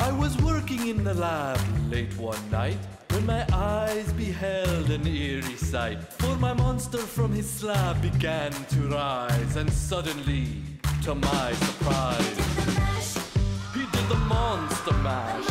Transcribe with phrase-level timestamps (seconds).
[0.00, 1.58] I was working in the lab
[1.90, 2.78] late one night
[3.10, 6.02] when my eyes beheld an eerie sight.
[6.14, 10.48] For my monster from his slab began to rise, and suddenly,
[11.02, 12.36] to my surprise,
[13.74, 15.46] he did the monster mash.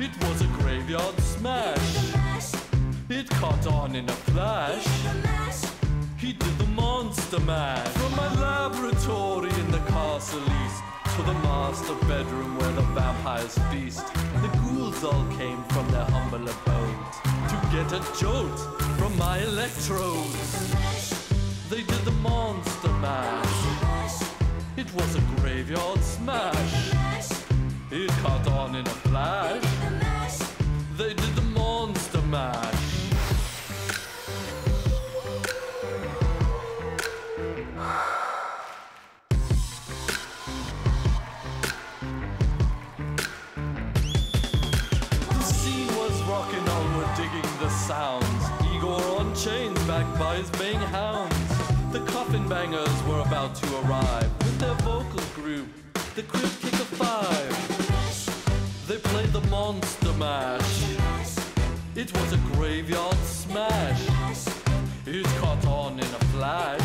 [0.00, 2.14] It was a graveyard smash.
[3.08, 4.86] It caught on in a flash.
[6.16, 6.71] He did the
[7.12, 10.82] monster mash from my laboratory in the castle east
[11.14, 14.06] to the master bedroom where the vampires feast.
[14.40, 17.02] The ghouls all came from their humble abode
[17.50, 18.58] to get a jolt
[18.98, 20.74] from my electrodes.
[21.68, 23.60] They did the monster mash.
[24.78, 26.94] It was a graveyard smash.
[27.90, 29.62] It caught on in a flash.
[30.96, 32.71] They did the monster mash.
[47.16, 48.42] Digging the sounds.
[48.72, 51.36] Igor on chains, backed by his baying hounds.
[51.92, 55.68] The coffin bangers were about to arrive with their vocal group,
[56.14, 57.52] the Crypt Kick of Five.
[58.88, 60.84] They played the Monster Mash.
[61.94, 64.08] It was a graveyard smash.
[65.06, 66.80] It caught on in a flash.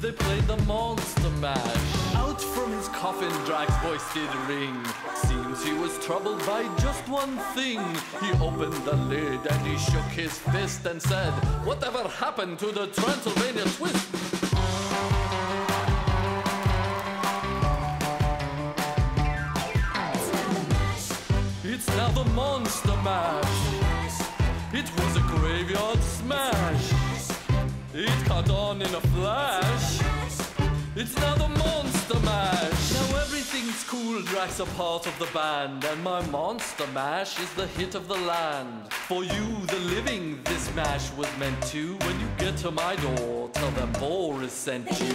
[0.00, 2.07] They played the Monster Mash.
[2.98, 4.76] Coffin, Drax's voice did ring.
[5.14, 7.78] Seems he was troubled by just one thing.
[8.20, 11.30] He opened the lid and he shook his fist and said,
[11.64, 14.08] Whatever happened to the Transylvania twist?
[21.62, 23.78] It's now the Monster Mash.
[24.72, 26.92] It was a graveyard smash.
[27.94, 29.87] It caught on in a flash.
[31.00, 32.92] It's now the Monster Mash.
[32.92, 37.68] Now everything's cool, Drax a part of the band, and my Monster Mash is the
[37.68, 38.92] hit of the land.
[39.06, 41.94] For you, the living, this mash was meant to.
[41.98, 45.14] When you get to my door, tell them Boris sent then you.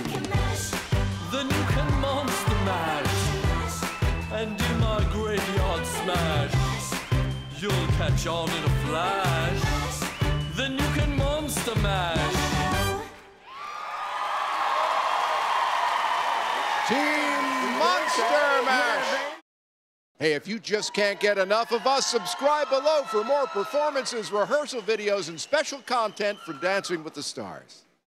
[1.33, 3.83] Then you can Monster Mash
[4.31, 6.55] and do my graveyard smash.
[7.59, 9.61] You'll catch on in a flash.
[10.55, 12.52] Then you can Monster Mash.
[20.23, 24.81] Hey, if you just can't get enough of us, subscribe below for more performances, rehearsal
[24.81, 27.83] videos, and special content from Dancing with the Stars.